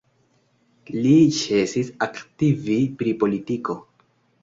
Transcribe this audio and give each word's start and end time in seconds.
Li 0.95 1.11
ĉesis 1.41 1.93
aktivi 2.09 2.81
pri 2.99 3.17
politiko. 3.25 3.81